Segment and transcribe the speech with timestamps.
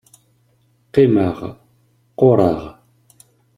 [0.87, 1.37] Qqimeɣ,
[2.17, 2.61] qqureɣ.